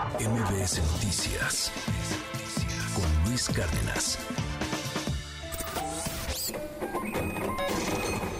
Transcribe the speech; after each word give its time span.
MBS 0.00 0.80
Noticias 0.94 1.70
con 2.94 3.28
Luis 3.28 3.50
Cárdenas. 3.50 4.18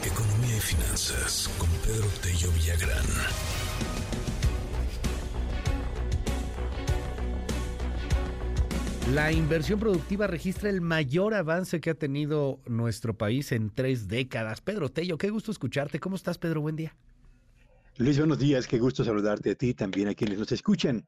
Economía 0.03 0.57
y 0.57 0.61
finanzas 0.61 1.51
con 1.59 1.69
Pedro 1.85 2.09
Tello 2.23 2.51
Villagrán. 2.53 3.05
La 9.13 9.31
inversión 9.31 9.79
productiva 9.79 10.27
registra 10.27 10.71
el 10.71 10.81
mayor 10.81 11.35
avance 11.35 11.83
que 11.83 11.91
ha 11.91 11.95
tenido 11.95 12.61
nuestro 12.65 13.19
país 13.19 13.53
en 13.53 13.69
tres 13.69 14.09
décadas. 14.09 14.63
Pedro 14.63 14.89
Tello, 14.89 15.19
qué 15.19 15.29
gusto 15.29 15.53
escucharte. 15.53 16.01
¿Cómo 16.01 16.17
estás, 16.17 16.39
Pedro? 16.39 16.63
Buen 16.63 16.77
día. 16.77 16.97
Luis, 17.99 18.17
buenos 18.17 18.39
días. 18.39 18.67
Qué 18.67 18.79
gusto 18.79 19.05
saludarte 19.05 19.51
a 19.51 19.55
ti 19.55 19.69
y 19.69 19.75
también 19.75 20.09
a 20.09 20.15
quienes 20.15 20.39
nos 20.39 20.51
escuchan. 20.53 21.07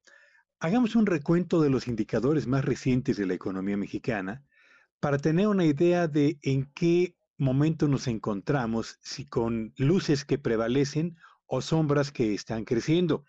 Hagamos 0.65 0.95
un 0.95 1.07
recuento 1.07 1.61
de 1.61 1.71
los 1.71 1.89
indicadores 1.89 2.47
más 2.47 2.65
recientes 2.65 3.17
de 3.17 3.27
la 3.27 3.35
economía 3.35 3.77
mexicana 3.77 4.45
para 5.01 5.19
tener 5.19 5.49
una 5.49 5.65
idea 5.65 6.07
de 6.07 6.39
en 6.41 6.71
qué 6.73 7.17
momento 7.37 7.89
nos 7.89 8.07
encontramos, 8.07 8.97
si 9.03 9.27
con 9.27 9.75
luces 9.77 10.25
que 10.25 10.39
prevalecen 10.39 11.17
o 11.47 11.63
sombras 11.63 12.13
que 12.13 12.33
están 12.33 12.65
creciendo. 12.65 13.25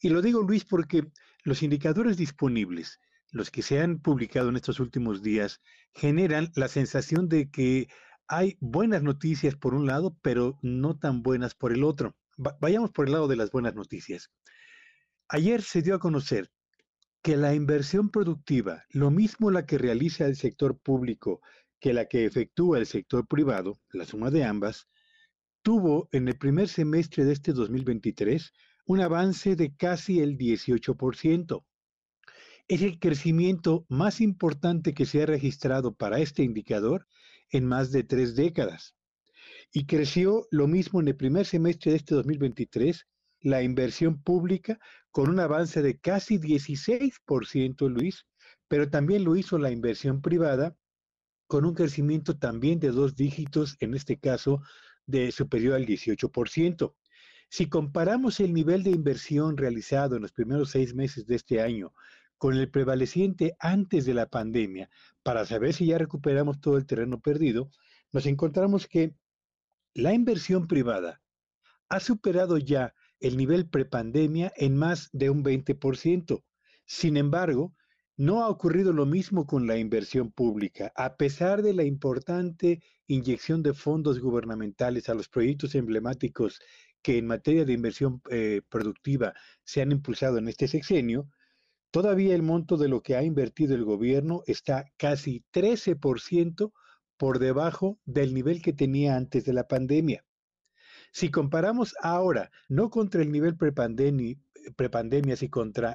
Y 0.00 0.08
lo 0.08 0.20
digo, 0.20 0.42
Luis, 0.42 0.64
porque 0.64 1.06
los 1.44 1.62
indicadores 1.62 2.16
disponibles 2.16 2.98
los 3.30 3.52
que 3.52 3.62
se 3.62 3.80
han 3.80 4.00
publicado 4.00 4.48
en 4.48 4.56
estos 4.56 4.80
últimos 4.80 5.22
días 5.22 5.60
generan 5.92 6.50
la 6.56 6.66
sensación 6.66 7.28
de 7.28 7.52
que 7.52 7.86
hay 8.26 8.56
buenas 8.58 9.04
noticias 9.04 9.54
por 9.54 9.74
un 9.74 9.86
lado, 9.86 10.18
pero 10.22 10.58
no 10.60 10.98
tan 10.98 11.22
buenas 11.22 11.54
por 11.54 11.72
el 11.72 11.84
otro. 11.84 12.16
vayamos 12.36 12.90
por 12.90 13.06
el 13.06 13.12
lado 13.12 13.28
de 13.28 13.36
las 13.36 13.52
buenas 13.52 13.76
noticias. 13.76 14.32
Ayer 15.28 15.62
se 15.62 15.80
dio 15.80 15.94
a 15.94 16.00
conocer 16.00 16.50
que 17.24 17.38
la 17.38 17.54
inversión 17.54 18.10
productiva, 18.10 18.84
lo 18.90 19.10
mismo 19.10 19.50
la 19.50 19.64
que 19.64 19.78
realiza 19.78 20.26
el 20.26 20.36
sector 20.36 20.78
público 20.78 21.40
que 21.80 21.94
la 21.94 22.04
que 22.04 22.26
efectúa 22.26 22.78
el 22.78 22.84
sector 22.84 23.26
privado, 23.26 23.80
la 23.94 24.04
suma 24.04 24.30
de 24.30 24.44
ambas, 24.44 24.88
tuvo 25.62 26.10
en 26.12 26.28
el 26.28 26.36
primer 26.36 26.68
semestre 26.68 27.24
de 27.24 27.32
este 27.32 27.54
2023 27.54 28.52
un 28.84 29.00
avance 29.00 29.56
de 29.56 29.74
casi 29.74 30.20
el 30.20 30.36
18% 30.36 31.64
es 32.68 32.82
el 32.82 32.98
crecimiento 32.98 33.86
más 33.88 34.20
importante 34.20 34.92
que 34.92 35.06
se 35.06 35.22
ha 35.22 35.26
registrado 35.26 35.94
para 35.94 36.20
este 36.20 36.42
indicador 36.42 37.06
en 37.48 37.64
más 37.64 37.90
de 37.90 38.04
tres 38.04 38.36
décadas. 38.36 38.96
Y 39.72 39.86
creció 39.86 40.46
lo 40.50 40.66
mismo 40.66 41.00
en 41.00 41.08
el 41.08 41.16
primer 41.16 41.46
semestre 41.46 41.92
de 41.92 41.96
este 41.96 42.14
2023, 42.14 43.06
la 43.44 43.62
inversión 43.62 44.20
pública 44.20 44.80
con 45.12 45.28
un 45.28 45.38
avance 45.38 45.82
de 45.82 45.98
casi 45.98 46.38
16%, 46.38 47.88
Luis, 47.88 48.26
pero 48.68 48.88
también 48.88 49.22
lo 49.22 49.36
hizo 49.36 49.58
la 49.58 49.70
inversión 49.70 50.22
privada 50.22 50.74
con 51.46 51.66
un 51.66 51.74
crecimiento 51.74 52.38
también 52.38 52.80
de 52.80 52.90
dos 52.90 53.14
dígitos, 53.14 53.76
en 53.80 53.94
este 53.94 54.18
caso 54.18 54.62
de 55.06 55.30
superior 55.30 55.74
al 55.74 55.84
18%. 55.84 56.94
Si 57.50 57.68
comparamos 57.68 58.40
el 58.40 58.54
nivel 58.54 58.82
de 58.82 58.90
inversión 58.90 59.58
realizado 59.58 60.16
en 60.16 60.22
los 60.22 60.32
primeros 60.32 60.70
seis 60.70 60.94
meses 60.94 61.26
de 61.26 61.36
este 61.36 61.60
año 61.60 61.92
con 62.38 62.56
el 62.56 62.70
prevaleciente 62.70 63.54
antes 63.60 64.06
de 64.06 64.14
la 64.14 64.26
pandemia, 64.26 64.88
para 65.22 65.44
saber 65.44 65.74
si 65.74 65.86
ya 65.86 65.98
recuperamos 65.98 66.60
todo 66.60 66.78
el 66.78 66.86
terreno 66.86 67.20
perdido, 67.20 67.70
nos 68.10 68.24
encontramos 68.24 68.88
que 68.88 69.14
la 69.92 70.14
inversión 70.14 70.66
privada 70.66 71.20
ha 71.90 72.00
superado 72.00 72.56
ya 72.56 72.94
el 73.26 73.36
nivel 73.36 73.68
prepandemia 73.68 74.52
en 74.56 74.76
más 74.76 75.08
de 75.12 75.30
un 75.30 75.42
20%. 75.44 76.42
Sin 76.86 77.16
embargo, 77.16 77.74
no 78.16 78.42
ha 78.42 78.48
ocurrido 78.48 78.92
lo 78.92 79.06
mismo 79.06 79.46
con 79.46 79.66
la 79.66 79.76
inversión 79.76 80.30
pública. 80.30 80.92
A 80.94 81.16
pesar 81.16 81.62
de 81.62 81.74
la 81.74 81.84
importante 81.84 82.82
inyección 83.06 83.62
de 83.62 83.74
fondos 83.74 84.20
gubernamentales 84.20 85.08
a 85.08 85.14
los 85.14 85.28
proyectos 85.28 85.74
emblemáticos 85.74 86.60
que 87.02 87.18
en 87.18 87.26
materia 87.26 87.64
de 87.64 87.72
inversión 87.72 88.22
eh, 88.30 88.62
productiva 88.68 89.34
se 89.64 89.82
han 89.82 89.92
impulsado 89.92 90.38
en 90.38 90.48
este 90.48 90.68
sexenio, 90.68 91.28
Todavía 91.94 92.34
el 92.34 92.42
monto 92.42 92.76
de 92.76 92.88
lo 92.88 93.02
que 93.04 93.14
ha 93.14 93.22
invertido 93.22 93.76
el 93.76 93.84
gobierno 93.84 94.42
está 94.48 94.90
casi 94.96 95.44
13% 95.52 96.72
por 97.16 97.38
debajo 97.38 98.00
del 98.04 98.34
nivel 98.34 98.62
que 98.62 98.72
tenía 98.72 99.14
antes 99.14 99.44
de 99.44 99.52
la 99.52 99.68
pandemia. 99.68 100.24
Si 101.14 101.30
comparamos 101.30 101.94
ahora, 102.02 102.50
no 102.68 102.90
contra 102.90 103.22
el 103.22 103.30
nivel 103.30 103.56
prepandemia, 103.56 104.36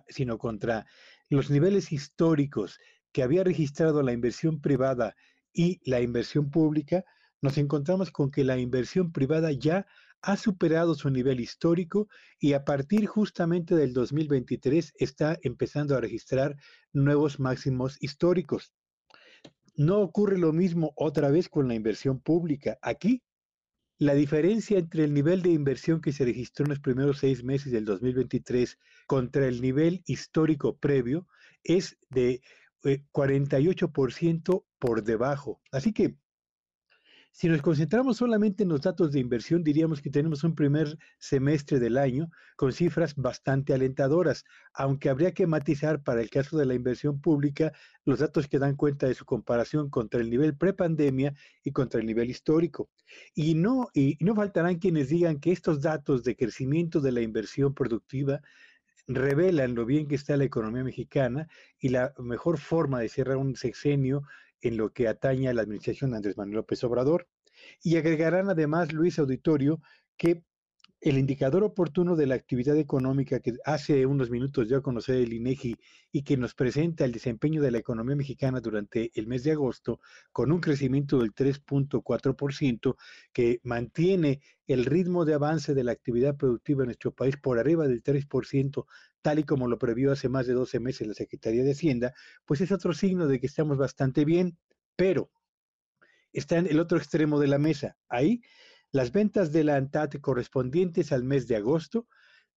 sino 0.07 0.37
contra 0.37 0.85
los 1.27 1.49
niveles 1.49 1.91
históricos 1.91 2.79
que 3.11 3.21
había 3.21 3.43
registrado 3.43 4.01
la 4.01 4.13
inversión 4.13 4.61
privada 4.61 5.17
y 5.51 5.81
la 5.83 5.99
inversión 5.99 6.49
pública, 6.49 7.03
nos 7.41 7.57
encontramos 7.57 8.11
con 8.11 8.31
que 8.31 8.45
la 8.45 8.59
inversión 8.59 9.11
privada 9.11 9.51
ya 9.51 9.85
ha 10.21 10.37
superado 10.37 10.95
su 10.95 11.09
nivel 11.09 11.41
histórico 11.41 12.07
y 12.39 12.53
a 12.53 12.63
partir 12.63 13.05
justamente 13.05 13.75
del 13.75 13.91
2023 13.91 14.93
está 14.95 15.37
empezando 15.41 15.97
a 15.97 16.01
registrar 16.01 16.55
nuevos 16.93 17.41
máximos 17.41 17.97
históricos. 17.99 18.71
No 19.75 19.99
ocurre 19.99 20.37
lo 20.37 20.53
mismo 20.53 20.93
otra 20.95 21.29
vez 21.29 21.49
con 21.49 21.67
la 21.67 21.75
inversión 21.75 22.21
pública. 22.21 22.77
Aquí, 22.81 23.21
la 23.99 24.13
diferencia 24.13 24.79
entre 24.79 25.03
el 25.03 25.13
nivel 25.13 25.41
de 25.41 25.49
inversión 25.49 25.99
que 25.99 26.13
se 26.13 26.23
registró 26.23 26.63
en 26.63 26.69
los 26.69 26.79
primeros 26.79 27.19
seis 27.19 27.43
meses 27.43 27.73
del 27.73 27.83
2023 27.83 28.79
contra 29.05 29.45
el 29.45 29.61
nivel 29.61 30.01
histórico 30.05 30.77
previo 30.77 31.27
es 31.65 31.97
de 32.09 32.41
48% 32.81 34.55
eh, 34.55 34.65
por 34.79 35.03
debajo. 35.03 35.61
Así 35.73 35.91
que 35.91 36.15
si 37.31 37.47
nos 37.47 37.61
concentramos 37.61 38.17
solamente 38.17 38.63
en 38.63 38.69
los 38.69 38.81
datos 38.81 39.11
de 39.11 39.19
inversión, 39.19 39.63
diríamos 39.63 40.01
que 40.01 40.09
tenemos 40.09 40.43
un 40.43 40.55
primer 40.55 40.97
semestre 41.19 41.79
del 41.79 41.97
año 41.97 42.29
con 42.55 42.73
cifras 42.73 43.15
bastante 43.15 43.73
alentadoras, 43.73 44.43
aunque 44.73 45.09
habría 45.09 45.33
que 45.33 45.47
matizar 45.47 46.03
para 46.03 46.21
el 46.21 46.29
caso 46.29 46.57
de 46.57 46.65
la 46.65 46.73
inversión 46.73 47.21
pública 47.21 47.71
los 48.03 48.19
datos 48.19 48.47
que 48.47 48.59
dan 48.59 48.75
cuenta 48.75 49.07
de 49.07 49.13
su 49.13 49.25
comparación 49.25 49.89
contra 49.89 50.19
el 50.19 50.29
nivel 50.29 50.57
prepandemia 50.57 51.33
y 51.63 51.71
contra 51.71 51.99
el 51.99 52.07
nivel 52.07 52.29
histórico. 52.29 52.89
Y 53.33 53.55
no, 53.55 53.87
y 53.93 54.17
no 54.19 54.35
faltarán 54.35 54.79
quienes 54.79 55.09
digan 55.09 55.39
que 55.39 55.51
estos 55.51 55.81
datos 55.81 56.23
de 56.23 56.35
crecimiento 56.35 56.99
de 56.99 57.11
la 57.11 57.21
inversión 57.21 57.73
productiva 57.73 58.41
revelan 59.07 59.75
lo 59.75 59.85
bien 59.85 60.07
que 60.07 60.15
está 60.15 60.37
la 60.37 60.43
economía 60.43 60.83
mexicana 60.83 61.47
y 61.79 61.89
la 61.89 62.13
mejor 62.19 62.59
forma 62.59 62.99
de 62.99 63.09
cerrar 63.09 63.37
un 63.37 63.55
sexenio 63.55 64.23
en 64.61 64.77
lo 64.77 64.91
que 64.91 65.07
atañe 65.07 65.49
a 65.49 65.53
la 65.53 65.61
administración 65.61 66.11
de 66.11 66.17
Andrés 66.17 66.37
Manuel 66.37 66.57
López 66.57 66.83
Obrador. 66.83 67.27
Y 67.81 67.97
agregarán 67.97 68.49
además, 68.49 68.93
Luis 68.93 69.19
Auditorio, 69.19 69.81
que 70.17 70.43
el 71.01 71.17
indicador 71.17 71.63
oportuno 71.63 72.17
de 72.17 72.27
la 72.27 72.35
actividad 72.35 72.77
económica 72.77 73.39
que 73.39 73.53
hace 73.63 74.05
unos 74.05 74.29
minutos 74.29 74.67
dio 74.67 74.77
a 74.77 74.81
conocer 74.81 75.15
el 75.15 75.31
INEGI 75.31 75.77
y 76.11 76.23
que 76.23 76.35
nos 76.35 76.55
presenta 76.55 77.05
el 77.05 77.13
desempeño 77.13 77.61
de 77.61 77.71
la 77.71 77.77
economía 77.77 78.17
mexicana 78.17 78.59
durante 78.59 79.11
el 79.15 79.25
mes 79.25 79.43
de 79.43 79.53
agosto 79.53 80.01
con 80.33 80.51
un 80.51 80.59
crecimiento 80.59 81.19
del 81.19 81.33
3.4% 81.33 82.97
que 83.31 83.61
mantiene 83.63 84.41
el 84.67 84.85
ritmo 84.85 85.23
de 85.23 85.35
avance 85.35 85.73
de 85.73 85.85
la 85.85 85.93
actividad 85.93 86.35
productiva 86.35 86.83
en 86.83 86.87
nuestro 86.87 87.13
país 87.13 87.37
por 87.37 87.59
arriba 87.59 87.87
del 87.87 88.03
3%, 88.03 88.85
tal 89.21 89.39
y 89.39 89.43
como 89.43 89.69
lo 89.69 89.79
previó 89.79 90.11
hace 90.11 90.27
más 90.27 90.47
de 90.47 90.53
12 90.53 90.81
meses 90.81 91.07
la 91.07 91.13
Secretaría 91.13 91.63
de 91.63 91.71
Hacienda, 91.71 92.13
pues 92.45 92.59
es 92.59 92.73
otro 92.73 92.93
signo 92.93 93.27
de 93.27 93.39
que 93.39 93.47
estamos 93.47 93.77
bastante 93.77 94.25
bien, 94.25 94.57
pero 94.97 95.31
está 96.33 96.57
en 96.57 96.67
el 96.67 96.79
otro 96.79 96.97
extremo 96.97 97.39
de 97.39 97.47
la 97.47 97.57
mesa. 97.57 97.97
Ahí 98.09 98.41
las 98.91 99.11
ventas 99.11 99.51
de 99.51 99.63
la 99.63 99.75
ANTAD 99.75 100.13
correspondientes 100.21 101.11
al 101.11 101.23
mes 101.23 101.47
de 101.47 101.55
agosto 101.57 102.07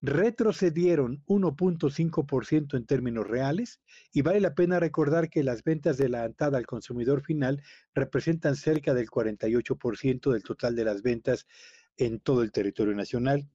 retrocedieron 0.01 1.23
1.5% 1.27 2.77
en 2.77 2.87
términos 2.87 3.29
reales 3.29 3.81
y 4.13 4.23
vale 4.23 4.41
la 4.41 4.55
pena 4.55 4.81
recordar 4.81 5.31
que 5.31 5.45
las 5.45 5.63
ventas 5.63 5.97
de 5.97 6.09
la 6.09 6.25
ANTAD 6.25 6.57
al 6.57 6.67
consumidor 6.67 7.23
final 7.23 7.63
representan 7.95 8.57
cerca 8.57 8.95
del 8.95 9.09
48% 9.09 10.33
del 10.33 10.43
total 10.43 10.75
de 10.75 10.85
las 10.85 11.03
ventas 11.03 11.47
en 11.97 12.19
todo 12.19 12.43
el 12.43 12.51
territorio 12.51 12.95
nacional. 12.95 13.49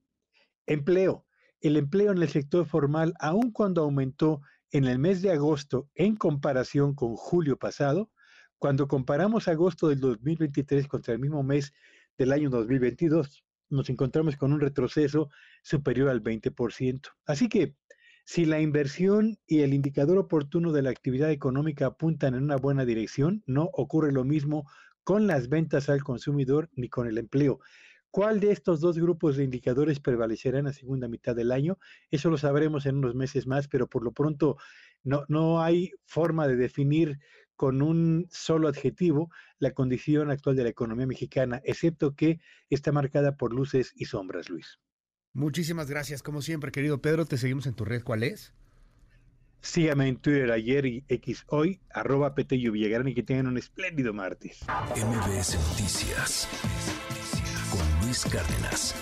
Empleo. 0.66 1.26
El 1.60 1.76
empleo 1.76 2.12
en 2.12 2.22
el 2.22 2.28
sector 2.28 2.66
formal, 2.66 3.14
aun 3.18 3.50
cuando 3.50 3.82
aumentó 3.82 4.40
en 4.70 4.84
el 4.84 4.98
mes 4.98 5.20
de 5.22 5.32
agosto 5.32 5.90
en 5.94 6.16
comparación 6.16 6.94
con 6.94 7.16
julio 7.16 7.58
pasado, 7.58 8.10
cuando 8.58 8.88
comparamos 8.88 9.48
agosto 9.48 9.88
del 9.88 10.00
2023 10.00 10.88
contra 10.88 11.14
el 11.14 11.20
mismo 11.20 11.42
mes 11.42 11.72
del 12.18 12.32
año 12.32 12.50
2022, 12.50 13.44
nos 13.70 13.88
encontramos 13.88 14.36
con 14.36 14.52
un 14.52 14.60
retroceso 14.60 15.30
superior 15.62 16.08
al 16.08 16.22
20%. 16.22 17.08
Así 17.26 17.48
que 17.48 17.76
si 18.24 18.44
la 18.44 18.60
inversión 18.60 19.38
y 19.46 19.60
el 19.60 19.72
indicador 19.72 20.18
oportuno 20.18 20.72
de 20.72 20.82
la 20.82 20.90
actividad 20.90 21.30
económica 21.30 21.86
apuntan 21.86 22.34
en 22.34 22.42
una 22.42 22.56
buena 22.56 22.84
dirección, 22.84 23.42
no 23.46 23.70
ocurre 23.72 24.12
lo 24.12 24.24
mismo 24.24 24.68
con 25.04 25.26
las 25.26 25.48
ventas 25.48 25.88
al 25.88 26.02
consumidor 26.02 26.68
ni 26.74 26.88
con 26.88 27.06
el 27.06 27.16
empleo. 27.16 27.60
¿Cuál 28.10 28.40
de 28.40 28.50
estos 28.50 28.80
dos 28.80 28.98
grupos 28.98 29.36
de 29.36 29.44
indicadores 29.44 30.00
prevalecerá 30.00 30.58
en 30.58 30.64
la 30.64 30.72
segunda 30.72 31.08
mitad 31.08 31.36
del 31.36 31.52
año? 31.52 31.78
Eso 32.10 32.30
lo 32.30 32.38
sabremos 32.38 32.86
en 32.86 32.96
unos 32.96 33.14
meses 33.14 33.46
más, 33.46 33.68
pero 33.68 33.86
por 33.86 34.02
lo 34.02 34.12
pronto 34.12 34.56
no, 35.04 35.24
no 35.28 35.62
hay 35.62 35.92
forma 36.04 36.48
de 36.48 36.56
definir 36.56 37.18
con 37.58 37.82
un 37.82 38.28
solo 38.30 38.68
adjetivo 38.68 39.32
la 39.58 39.72
condición 39.72 40.30
actual 40.30 40.54
de 40.54 40.62
la 40.62 40.68
economía 40.68 41.08
mexicana, 41.08 41.60
excepto 41.64 42.14
que 42.14 42.40
está 42.70 42.92
marcada 42.92 43.36
por 43.36 43.52
luces 43.52 43.92
y 43.96 44.04
sombras, 44.04 44.48
Luis. 44.48 44.78
Muchísimas 45.32 45.90
gracias, 45.90 46.22
como 46.22 46.40
siempre, 46.40 46.70
querido 46.70 47.02
Pedro. 47.02 47.26
Te 47.26 47.36
seguimos 47.36 47.66
en 47.66 47.74
tu 47.74 47.84
red. 47.84 48.04
¿Cuál 48.04 48.22
es? 48.22 48.54
Sígame 49.60 50.06
en 50.06 50.18
Twitter 50.18 50.52
ayer 50.52 50.86
y 50.86 51.04
X 51.08 51.44
hoy, 51.48 51.80
arroba 51.90 52.32
Villagrán 52.36 53.08
y 53.08 53.14
que 53.14 53.24
tengan 53.24 53.48
un 53.48 53.58
espléndido 53.58 54.14
martes. 54.14 54.60
MBS 54.94 55.58
Noticias 55.70 56.48
con 57.72 58.06
Luis 58.06 58.24
Cárdenas. 58.24 58.94